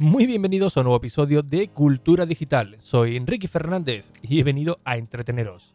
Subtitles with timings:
[0.00, 2.76] Muy bienvenidos a un nuevo episodio de Cultura Digital.
[2.78, 5.74] Soy Enrique Fernández y he venido a entreteneros.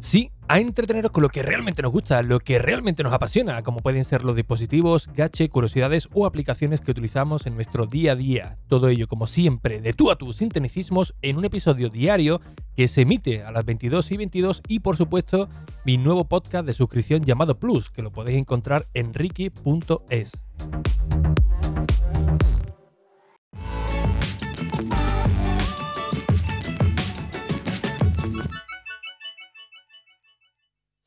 [0.00, 3.78] Sí, a entreteneros con lo que realmente nos gusta, lo que realmente nos apasiona, como
[3.78, 8.58] pueden ser los dispositivos, gache, curiosidades o aplicaciones que utilizamos en nuestro día a día.
[8.66, 12.40] Todo ello, como siempre, de tú a tú, sin tecnicismos, en un episodio diario
[12.76, 15.48] que se emite a las 22 y 22 y, por supuesto,
[15.84, 20.32] mi nuevo podcast de suscripción llamado Plus, que lo podéis encontrar en ricky.es.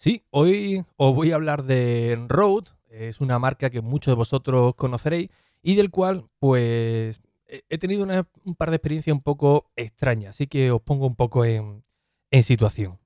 [0.01, 2.69] Sí, hoy os voy a hablar de Rode.
[2.89, 5.29] Es una marca que muchos de vosotros conoceréis
[5.61, 8.07] y del cual, pues, he tenido
[8.45, 10.35] un par de experiencias un poco extrañas.
[10.35, 11.83] Así que os pongo un poco en,
[12.31, 12.97] en situación.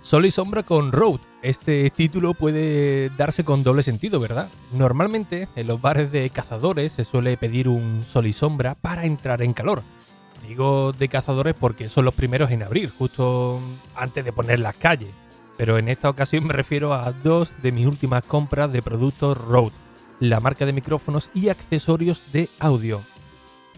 [0.00, 1.20] Sol y sombra con Road.
[1.42, 4.48] Este título puede darse con doble sentido, ¿verdad?
[4.72, 9.40] Normalmente en los bares de cazadores se suele pedir un sol y sombra para entrar
[9.40, 9.84] en calor.
[10.46, 13.60] Digo de cazadores porque son los primeros en abrir, justo
[13.94, 15.10] antes de poner las calles.
[15.56, 19.72] Pero en esta ocasión me refiero a dos de mis últimas compras de productos Rode,
[20.20, 23.00] la marca de micrófonos y accesorios de audio.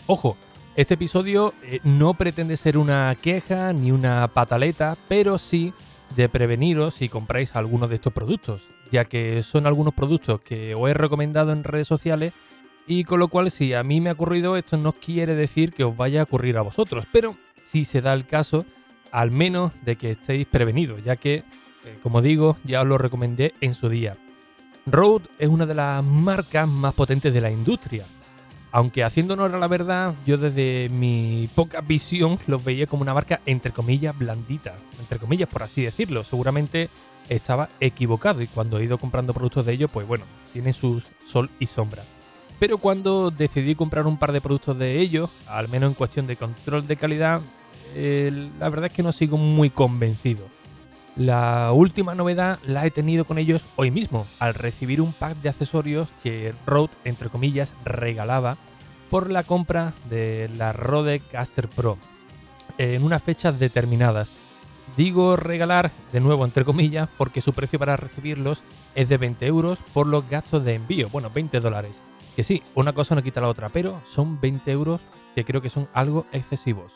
[0.06, 0.36] Ojo,
[0.76, 5.72] este episodio eh, no pretende ser una queja ni una pataleta, pero sí
[6.14, 10.88] de preveniros si compráis alguno de estos productos, ya que son algunos productos que os
[10.88, 12.32] he recomendado en redes sociales
[12.86, 15.84] y con lo cual, si a mí me ha ocurrido esto, no quiere decir que
[15.84, 17.04] os vaya a ocurrir a vosotros.
[17.10, 18.64] Pero si se da el caso,
[19.10, 21.36] al menos de que estéis prevenidos, ya que,
[21.84, 24.16] eh, como digo, ya os lo recomendé en su día.
[24.86, 28.04] Rode es una de las marcas más potentes de la industria.
[28.70, 33.14] Aunque haciendo honor a la verdad, yo desde mi poca visión los veía como una
[33.14, 36.22] marca entre comillas blandita, entre comillas por así decirlo.
[36.22, 36.88] Seguramente
[37.28, 41.50] estaba equivocado y cuando he ido comprando productos de ellos, pues bueno, tienen sus sol
[41.58, 42.04] y sombra
[42.58, 46.36] pero cuando decidí comprar un par de productos de ellos, al menos en cuestión de
[46.36, 47.42] control de calidad,
[47.94, 50.46] eh, la verdad es que no sigo muy convencido.
[51.16, 55.48] La última novedad la he tenido con ellos hoy mismo, al recibir un pack de
[55.48, 58.56] accesorios que Rode, entre comillas, regalaba
[59.08, 61.96] por la compra de la Rode Caster Pro
[62.78, 64.30] en unas fechas determinadas.
[64.96, 68.62] Digo regalar, de nuevo entre comillas, porque su precio para recibirlos
[68.94, 72.00] es de 20 euros por los gastos de envío, bueno, 20 dólares.
[72.36, 75.00] Que sí, una cosa no quita la otra, pero son 20 euros
[75.34, 76.92] que creo que son algo excesivos.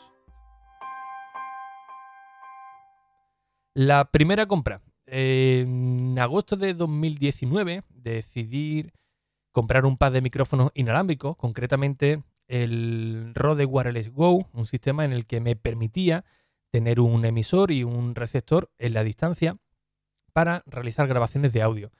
[3.73, 4.83] La primera compra.
[5.07, 8.91] En agosto de 2019 decidí
[9.51, 15.25] comprar un par de micrófonos inalámbricos, concretamente el Rode Wireless Go, un sistema en el
[15.25, 16.23] que me permitía
[16.69, 19.57] tener un emisor y un receptor en la distancia
[20.33, 21.91] para realizar grabaciones de audio.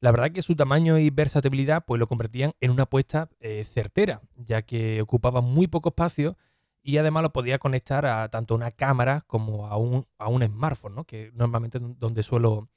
[0.00, 4.20] La verdad que su tamaño y versatilidad pues lo convertían en una apuesta eh, certera,
[4.36, 6.36] ya que ocupaba muy poco espacio
[6.82, 10.94] y además lo podía conectar a tanto una cámara como a un, a un smartphone,
[10.94, 11.04] ¿no?
[11.04, 12.68] que normalmente es donde suelo,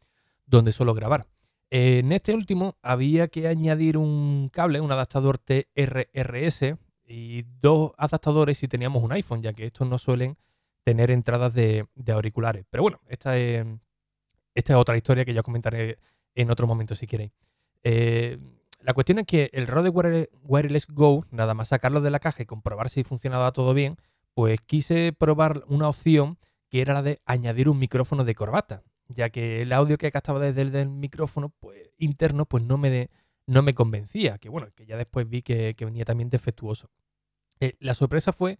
[0.45, 1.27] donde suelo grabar.
[1.69, 8.67] En este último había que añadir un cable, un adaptador TRRS y dos adaptadores si
[8.67, 10.37] teníamos un iPhone, ya que estos no suelen
[10.83, 12.65] tener entradas de, auriculares.
[12.69, 13.65] Pero bueno, esta es,
[14.55, 15.99] esta es otra historia que ya comentaré
[16.35, 17.31] en otro momento si queréis.
[17.83, 18.37] Eh,
[18.79, 19.89] la cuestión es que el Rode
[20.43, 23.97] Wireless Go, nada más sacarlo de la caja y comprobar si funcionaba todo bien,
[24.33, 26.37] pues quise probar una opción
[26.69, 30.39] que era la de añadir un micrófono de corbata, ya que el audio que captaba
[30.39, 33.09] desde el micrófono pues, interno pues no me,
[33.45, 36.89] no me convencía, que bueno, que ya después vi que, venía también defectuoso.
[37.59, 38.57] Eh, la sorpresa fue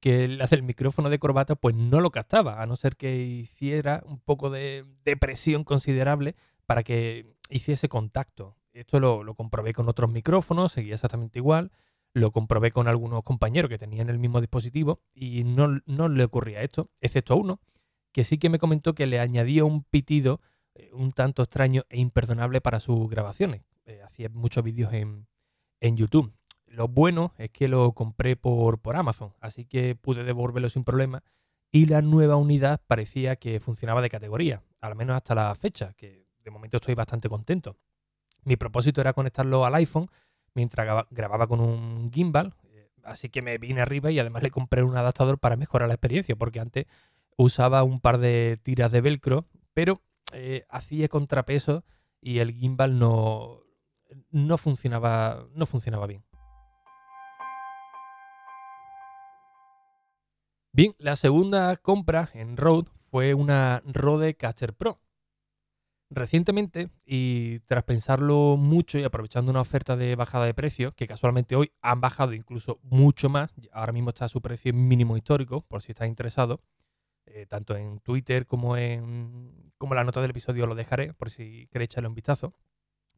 [0.00, 4.04] que el del micrófono de corbata pues no lo captaba, a no ser que hiciera
[4.06, 8.56] un poco de, de presión considerable para que hiciese contacto.
[8.72, 11.72] Esto lo, comprobé con otros micrófonos, seguía exactamente igual.
[12.12, 16.62] Lo comprobé con algunos compañeros que tenían el mismo dispositivo y no, no le ocurría
[16.62, 17.60] esto, excepto a uno,
[18.12, 20.40] que sí que me comentó que le añadía un pitido
[20.74, 23.62] eh, un tanto extraño e imperdonable para sus grabaciones.
[23.86, 25.26] Eh, hacía muchos vídeos en,
[25.80, 26.32] en, YouTube.
[26.66, 31.22] Lo bueno es que lo compré por, por Amazon, así que pude devolverlo sin problema
[31.70, 36.25] y la nueva unidad parecía que funcionaba de categoría, al menos hasta la fecha, que
[36.46, 37.76] de momento estoy bastante contento.
[38.44, 40.08] Mi propósito era conectarlo al iPhone
[40.54, 44.82] mientras grababa con un gimbal, eh, así que me vine arriba y además le compré
[44.84, 46.86] un adaptador para mejorar la experiencia, porque antes
[47.36, 49.44] usaba un par de tiras de velcro,
[49.74, 50.00] pero
[50.32, 51.84] eh, hacía contrapeso
[52.20, 53.62] y el gimbal no,
[54.30, 56.24] no, funcionaba, no funcionaba bien.
[60.72, 65.00] Bien, la segunda compra en Rode fue una Rode Caster Pro.
[66.08, 71.56] Recientemente, y tras pensarlo mucho y aprovechando una oferta de bajada de precio, que casualmente
[71.56, 75.82] hoy han bajado incluso mucho más, ahora mismo está a su precio mínimo histórico, por
[75.82, 76.60] si estás interesado,
[77.26, 81.66] eh, tanto en Twitter como en, como la nota del episodio lo dejaré, por si
[81.72, 82.54] queréis echarle un vistazo,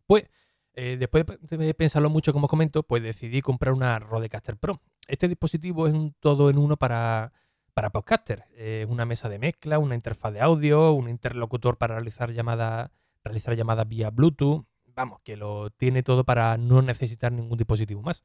[0.07, 0.31] pues
[0.73, 4.81] eh, después de pensarlo mucho, como comento, pues decidí comprar una Rodecaster Pro.
[5.09, 7.33] Este dispositivo es un todo en uno para
[7.79, 8.45] para podcaster.
[8.57, 12.91] Es una mesa de mezcla, una interfaz de audio, un interlocutor para realizar llamadas
[13.23, 14.67] realizar llamadas vía Bluetooth.
[14.97, 18.25] Vamos, que lo tiene todo para no necesitar ningún dispositivo más.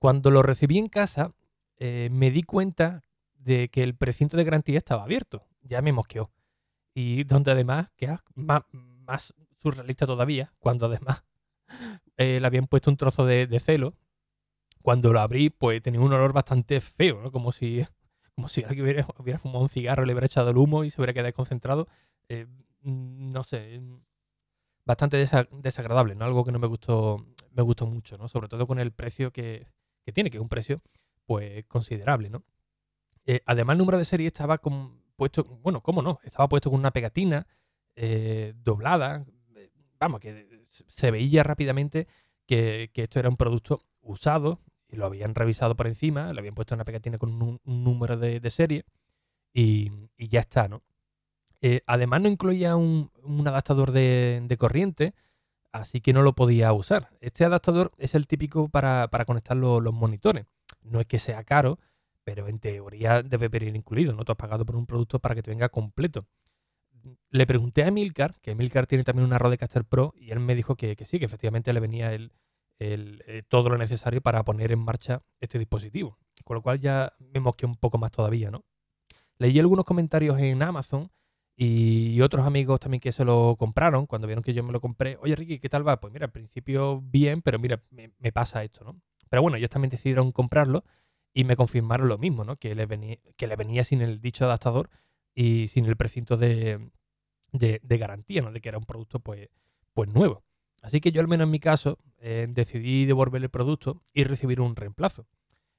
[0.00, 1.32] Cuando lo recibí en casa,
[1.76, 5.46] eh, me di cuenta de que el precinto de garantía estaba abierto.
[5.60, 6.32] Ya me mosqueó.
[6.92, 11.22] Y donde además, que más, más surrealista todavía, cuando además
[12.16, 13.94] eh, le habían puesto un trozo de, de, celo.
[14.82, 17.30] Cuando lo abrí, pues tenía un olor bastante feo, ¿no?
[17.30, 17.86] Como si
[18.42, 21.12] como si alguien hubiera, fumado un cigarro, le hubiera echado el humo y se hubiera
[21.12, 21.86] quedado concentrado.
[22.28, 22.48] Eh,
[22.82, 24.00] no sé, mm,
[24.84, 25.16] bastante
[25.52, 26.24] desagradable, ¿no?
[26.24, 28.28] Algo que no me gustó, me gustó mucho, ¿no?
[28.28, 29.68] Sobre todo con el precio que,
[30.12, 30.82] tiene, que es un precio,
[31.24, 32.42] pues, considerable, ¿no?
[33.26, 34.60] Eh, además, el número de serie estaba
[35.14, 36.18] puesto, bueno, ¿cómo no?
[36.24, 37.46] Estaba puesto con una pegatina
[37.94, 39.24] eh, doblada.
[40.00, 42.08] Vamos, que se veía rápidamente
[42.44, 44.58] que, que esto era un producto usado,
[44.96, 48.84] lo habían revisado por encima, le habían puesto una pegatina con un, número de, serie
[49.52, 50.82] y, ya está, ¿no?
[51.60, 53.10] Eh, además no incluía un,
[53.46, 55.14] adaptador de, corriente,
[55.72, 57.10] así que no lo podía usar.
[57.20, 60.46] Este adaptador es el típico para, conectar los, monitores.
[60.82, 61.78] No es que sea caro,
[62.24, 64.24] pero en teoría debe venir incluido, ¿no?
[64.24, 66.26] Tú has pagado por un producto para que te venga completo.
[67.30, 70.76] Le pregunté a Emilcar, que Emilcar tiene también una Rodecaster Pro, y él me dijo
[70.76, 72.32] que sí, que efectivamente le venía el,
[72.78, 76.18] eh, todo lo necesario para poner en marcha este dispositivo.
[76.44, 78.64] Con lo cual ya me mosqué un poco más todavía, ¿no?
[79.38, 81.10] Leí algunos comentarios en Amazon
[81.56, 85.18] y otros amigos también que se lo compraron cuando vieron que yo me lo compré.
[85.20, 86.00] Oye, Ricky, ¿qué tal va?
[86.00, 89.00] Pues mira, al principio bien, pero mira, me, pasa esto, ¿no?
[89.28, 90.84] Pero bueno, ellos también decidieron comprarlo
[91.32, 92.56] y me confirmaron lo mismo, ¿no?
[92.56, 94.90] Que le venía, que venía sin el dicho adaptador
[95.34, 96.90] y sin el precinto de,
[97.52, 98.52] de, garantía, ¿no?
[98.52, 99.48] De que era un producto pues,
[99.94, 100.44] pues nuevo.
[100.82, 104.60] Así que yo, al menos en mi caso, eh, decidí devolver el producto y recibir
[104.60, 105.26] un reemplazo.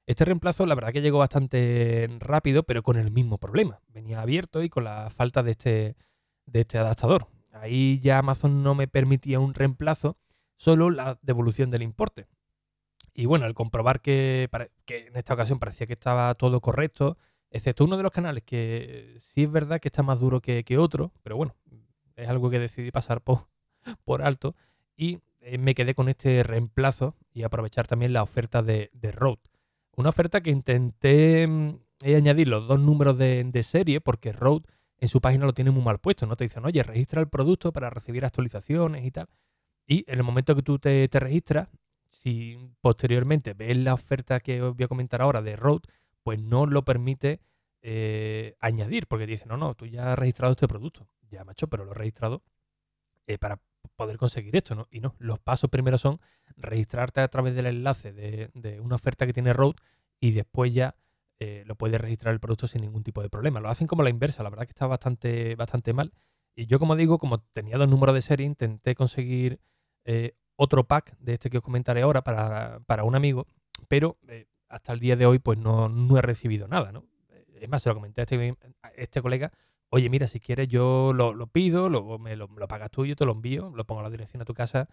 [0.06, 3.80] Este reemplazo, la verdad que llegó bastante rápido, pero con el mismo problema.
[3.88, 5.96] Venía abierto y con la falta de este,
[6.44, 7.28] de este adaptador.
[7.52, 10.18] Ahí ya Amazon no me permitía un reemplazo,
[10.58, 12.26] solo la devolución del importe.
[13.14, 14.50] Y bueno, al comprobar que,
[14.84, 17.16] que en esta ocasión parecía que estaba todo correcto,
[17.50, 21.10] excepto uno de los canales que sí es verdad que está más duro que, otro,
[21.22, 21.54] pero bueno,
[22.16, 23.46] es algo que decidí pasar por,
[24.04, 24.54] por alto
[24.94, 29.42] y eh, me quedé con este reemplazo y aprovechar también la oferta de, de Rode.
[29.96, 34.66] Una oferta que intenté mm, añadir los dos números de, serie porque Rode
[34.98, 36.26] en su página lo tiene muy mal puesto.
[36.26, 39.28] No te dicen, oye, registra el producto para recibir actualizaciones y tal.
[39.86, 41.68] Y en el momento que tú te, registras,
[42.08, 45.88] si posteriormente ves la oferta que os voy a comentar ahora de Rode,
[46.22, 47.40] pues no lo permite
[47.82, 51.06] eh, añadir, porque dice, no, no, tú ya has registrado este producto.
[51.30, 52.42] Ya, macho, pero lo he registrado
[53.26, 53.60] eh, para
[53.96, 54.86] poder conseguir esto, ¿no?
[54.90, 56.20] Y no, los pasos primero son
[56.56, 59.74] registrarte a través del enlace de, una oferta que tiene Road
[60.20, 60.96] y después ya
[61.38, 63.60] eh, lo puedes registrar el producto sin ningún tipo de problema.
[63.60, 66.12] Lo hacen como la inversa, la verdad que está bastante, bastante mal.
[66.54, 69.60] Y yo, como digo, como tenía dos números de serie, intenté conseguir
[70.04, 73.46] eh, otro pack de este que os comentaré ahora para, un amigo,
[73.88, 77.04] pero eh, hasta el día de hoy pues no, no he recibido nada, ¿no?
[77.60, 79.52] Es más, se lo comenté a este, a este colega
[79.90, 83.32] oye, mira, si quieres yo lo, pido, luego me lo, pagas tú, yo te lo
[83.32, 84.88] envío, lo pongo a la dirección a tu casa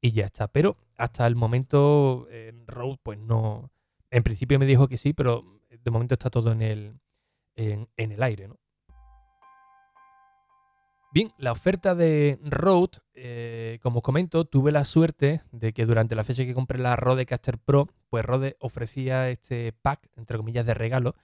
[0.00, 0.48] y ya está.
[0.48, 3.70] Pero hasta el momento en Road, pues no.
[4.10, 7.00] En principio me dijo que sí, pero de momento está todo en el,
[7.56, 8.58] en, el aire, ¿no?
[11.12, 16.14] Bien, la oferta de Rode, eh, como os comento, tuve la suerte de que durante
[16.14, 20.74] la fecha que compré la Rodecaster Pro, pues Rode ofrecía este pack, entre comillas, de
[20.74, 21.14] regalo,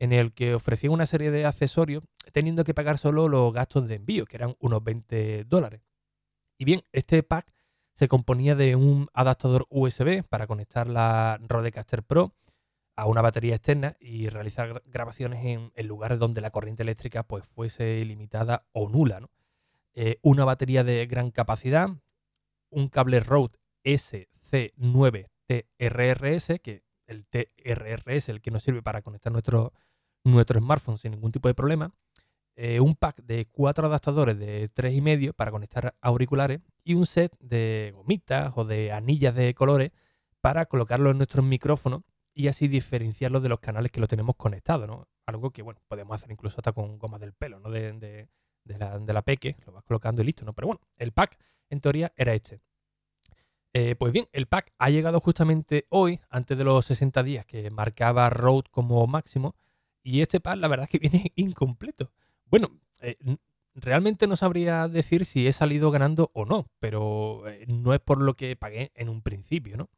[0.00, 2.02] en el que ofrecía una serie de accesorios
[2.32, 5.82] teniendo que pagar solo los gastos de envío, que eran unos 20 dólares.
[6.58, 7.52] Y bien, este pack
[7.94, 12.34] se componía de un adaptador USB para conectar la Rodecaster Pro
[12.96, 18.02] a una batería externa y realizar grabaciones en, lugares donde la corriente eléctrica pues, fuese
[18.04, 19.28] limitada o nula.
[19.94, 21.90] Eh, una batería de gran capacidad,
[22.70, 29.74] un cable Rode SC9TRRS, que el TRRS el que nos sirve para conectar nuestro
[30.24, 31.92] nuestro smartphone sin ningún tipo de problema,
[32.56, 37.92] eh, un pack de cuatro adaptadores de 3,5 para conectar auriculares y un set de
[37.94, 39.92] gomitas o de anillas de colores
[40.40, 42.02] para colocarlo en nuestros micrófonos
[42.34, 45.08] y así diferenciarlo de los canales que lo tenemos conectado, ¿no?
[45.26, 47.70] Algo que, bueno, podemos hacer incluso hasta con goma del pelo, ¿no?
[47.70, 47.92] De,
[48.64, 50.52] de la, de la Peque, lo vas colocando y listo, ¿no?
[50.52, 52.60] Pero bueno, el pack en teoría era este.
[53.72, 57.70] Eh, pues bien, el pack ha llegado justamente hoy, antes de los 60 días que
[57.70, 59.54] marcaba Road como máximo,
[60.02, 62.10] y este pack la verdad es que viene incompleto.
[62.46, 63.16] Bueno, eh,
[63.74, 68.20] realmente no sabría decir si he salido ganando o no, pero eh, no es por
[68.20, 69.90] lo que pagué en un principio, ¿no?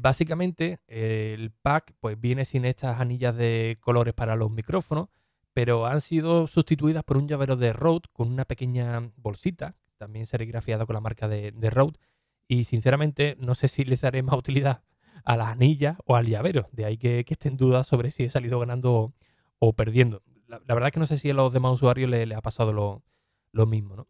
[0.00, 5.08] básicamente el pack pues viene sin estas anillas de colores para los micrófonos,
[5.54, 10.84] pero han sido sustituidas por un llavero de Rode con una pequeña bolsita, también serigrafiada
[10.84, 12.00] con la marca de, de Rode,
[12.48, 14.82] y sinceramente no sé si les daré más utilidad
[15.24, 16.68] a las anillas o al llavero.
[16.72, 19.14] De ahí que, que estén dudas sobre si he salido ganando
[19.58, 20.22] o, perdiendo.
[20.46, 23.66] La, verdad es que no sé si a los demás usuarios les, ha pasado lo,
[23.66, 23.96] mismo.
[23.96, 24.08] ¿no?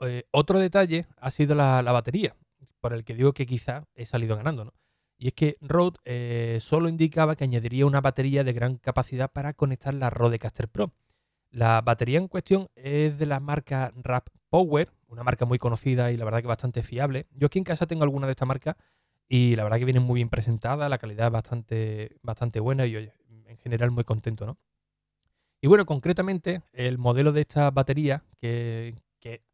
[0.00, 2.34] Eh, otro detalle ha sido la, batería,
[2.80, 4.64] por el que digo que quizá he salido ganando.
[4.64, 4.74] ¿no?
[5.16, 9.54] Y es que Rode eh, solo indicaba que añadiría una batería de gran capacidad para
[9.54, 10.92] conectar la Rodecaster Pro.
[11.50, 16.16] La batería en cuestión es de la marca Rap Power, una marca muy conocida y
[16.16, 17.26] la verdad que bastante fiable.
[17.32, 18.76] Yo aquí en casa tengo alguna de esta marca
[19.28, 22.96] y la verdad que viene muy bien presentada, la calidad es bastante, bastante buena y
[22.96, 24.58] en general muy contento, ¿no?
[25.64, 28.94] Y bueno, concretamente el modelo de esta batería que,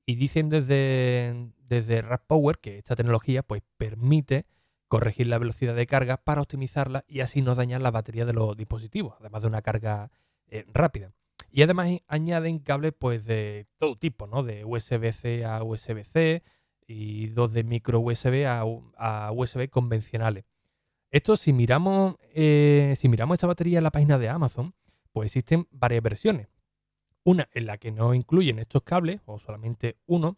[0.06, 4.46] Y dicen desde, desde Power que esta tecnología pues, permite
[4.89, 8.58] corregir la velocidad de carga para optimizarla y así no dañar la batería de los
[8.58, 10.12] dispositivos, además de una carga
[10.48, 11.13] eh, rápida.
[11.51, 14.43] Y además añaden cables pues, de todo tipo, ¿no?
[14.43, 16.43] de USB-C a USB-C
[16.86, 20.46] y dos de micro USB a, USB convencionales.
[21.12, 24.74] Esto, si miramos, eh, si miramos esta batería en la página de Amazon,
[25.12, 26.48] pues existen varias versiones.
[27.24, 30.38] Una en la que no incluyen estos cables, o solamente uno,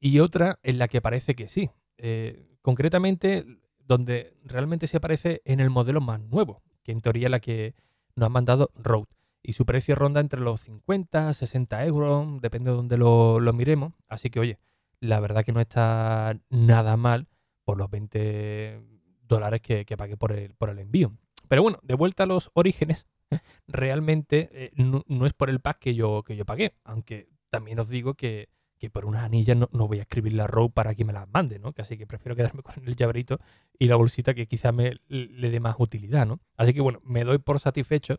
[0.00, 1.70] y otra en la que parece que sí.
[1.98, 3.46] Eh, concretamente,
[3.86, 7.74] donde realmente se aparece en el modelo más nuevo, que en teoría es la que
[8.14, 9.06] nos ha mandado Rode.
[9.42, 13.92] Y su precio ronda entre los 50, 60 euros, depende de donde lo, miremos.
[14.08, 14.58] Así que, oye,
[14.98, 17.28] la verdad que no está nada mal
[17.64, 18.82] por los 20
[19.22, 21.12] dólares que, pagué por el, envío.
[21.46, 23.06] Pero bueno, de vuelta a los orígenes,
[23.68, 26.74] realmente eh, no, es por el pack yo, que yo pagué.
[26.82, 28.48] Aunque también os digo que,
[28.92, 31.74] por unas anillas no, voy a escribir la row para que me las mande, ¿no?
[31.76, 33.40] Así que prefiero quedarme con el llaverito
[33.78, 36.40] y la bolsita que quizá me le dé más utilidad, ¿no?
[36.56, 38.18] Así que bueno, me doy por satisfecho,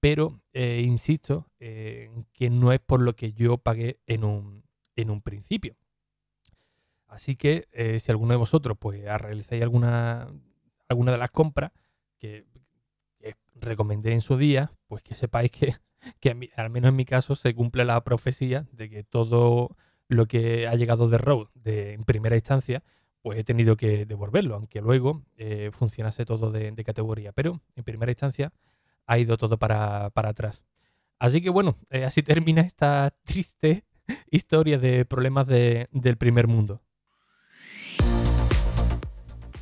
[0.00, 4.64] pero eh, insisto en que no es por lo que yo pagué en un,
[4.96, 5.76] en un principio.
[7.06, 10.28] Así que eh, si alguno de vosotros pues realizáis alguna,
[10.88, 11.72] alguna de las compras,
[12.18, 12.46] que
[13.54, 15.76] recomendé en su día, pues que sepáis que,
[16.56, 19.76] al menos en mi caso se cumple la profecía de que todo
[20.12, 22.82] lo que ha llegado de Road de, en primera instancia,
[23.22, 27.32] pues he tenido que devolverlo, aunque luego eh, funcionase todo de, categoría.
[27.32, 28.52] Pero en primera instancia
[29.06, 30.62] ha ido todo para, atrás.
[31.18, 33.84] Así que bueno, eh, así termina esta triste
[34.30, 36.82] historia de problemas del primer mundo.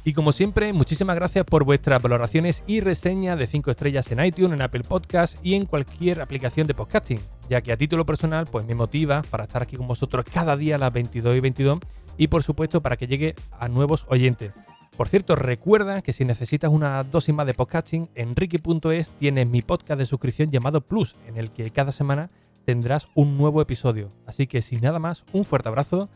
[0.05, 4.55] Y como siempre, muchísimas gracias por vuestras valoraciones y reseñas de 5 estrellas en iTunes,
[4.55, 8.65] en Apple Podcast y en cualquier aplicación de podcasting, ya que a título personal pues
[8.65, 11.79] me motiva para estar aquí con vosotros cada día a las 22 y 22
[12.17, 14.53] y por supuesto para que llegue a nuevos oyentes.
[14.97, 19.63] Por cierto, recuerda que si necesitas una dosis más de podcasting, en ricky.es tienes mi
[19.63, 22.31] podcast de suscripción llamado Plus, en el que cada semana
[22.65, 24.09] tendrás un nuevo episodio.
[24.27, 26.09] Así que sin nada más, un fuerte abrazo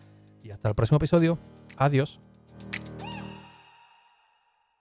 [0.43, 1.39] y hasta el próximo episodio.
[1.77, 2.21] Adiós.